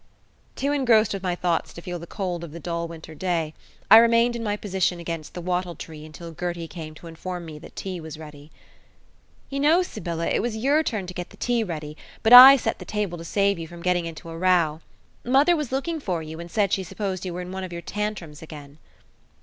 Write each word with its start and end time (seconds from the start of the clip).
Too 0.55 0.71
engrossed 0.71 1.13
with 1.13 1.21
my 1.21 1.35
thoughts 1.35 1.73
to 1.73 1.81
feel 1.83 1.99
the 1.99 2.07
cold 2.07 2.43
of 2.43 2.51
the 2.53 2.59
dull 2.59 2.87
winter 2.87 3.13
day, 3.13 3.53
I 3.91 3.97
remained 3.97 4.35
in 4.35 4.43
my 4.43 4.57
position 4.57 4.99
against 4.99 5.35
the 5.35 5.41
wattle 5.41 5.75
tree 5.75 6.03
until 6.07 6.31
Gertie 6.33 6.67
came 6.67 6.95
to 6.95 7.05
inform 7.05 7.45
me 7.45 7.59
that 7.59 7.75
tea 7.75 7.99
was 8.01 8.17
ready. 8.17 8.49
"You 9.51 9.59
know, 9.59 9.83
Sybylla, 9.83 10.25
it 10.25 10.41
was 10.41 10.57
your 10.57 10.81
turn 10.81 11.05
to 11.05 11.13
get 11.13 11.29
the 11.29 11.37
tea 11.37 11.63
ready; 11.63 11.95
but 12.23 12.33
I 12.33 12.57
set 12.57 12.79
the 12.79 12.83
table 12.83 13.19
to 13.19 13.23
save 13.23 13.59
you 13.59 13.67
from 13.67 13.83
getting 13.83 14.07
into 14.07 14.29
a 14.31 14.37
row. 14.39 14.81
Mother 15.23 15.55
was 15.55 15.71
looking 15.71 15.99
for 15.99 16.23
you, 16.23 16.39
and 16.39 16.49
said 16.49 16.73
she 16.73 16.81
supposed 16.83 17.23
you 17.23 17.35
were 17.35 17.41
in 17.41 17.51
one 17.51 17.63
of 17.63 17.71
your 17.71 17.83
tantrums 17.83 18.41
again." 18.41 18.79